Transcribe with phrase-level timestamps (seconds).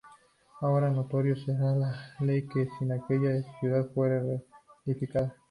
[0.61, 5.35] Ahora, notorio sea al rey, que si aquella ciudad fuere reedificada.